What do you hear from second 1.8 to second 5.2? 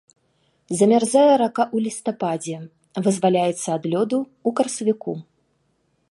лістападзе, вызваляецца ад лёду ў красавіку.